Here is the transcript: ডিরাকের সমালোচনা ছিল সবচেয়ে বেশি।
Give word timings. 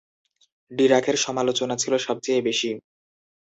ডিরাকের 0.71 1.17
সমালোচনা 1.17 1.75
ছিল 1.75 1.93
সবচেয়ে 1.97 2.39
বেশি। 2.41 2.69